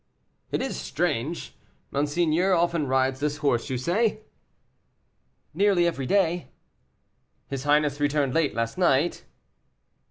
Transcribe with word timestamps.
"It 0.51 0.63
is 0.63 0.75
strange. 0.77 1.55
Monseigneur 1.91 2.53
often 2.55 2.87
rides 2.87 3.19
this 3.19 3.37
horse, 3.37 3.69
you 3.69 3.77
say?" 3.77 4.21
"Nearly 5.53 5.85
every 5.85 6.07
day." 6.07 6.47
"His 7.45 7.65
highness 7.65 7.99
returned 7.99 8.33
late 8.33 8.55
last 8.55 8.79
night?" 8.79 9.25